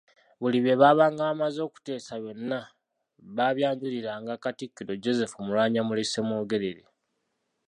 Buli 0.41 0.57
bye 0.61 0.75
babaanga 0.81 1.21
bamaze 1.29 1.59
okuteesa 1.67 2.13
byonna 2.21 2.59
babyanjuliranga 3.37 4.33
Katikkiro 4.43 4.93
Joseph 5.03 5.33
Mulwanyammuli 5.43 6.03
Ssemwogerere. 6.05 6.83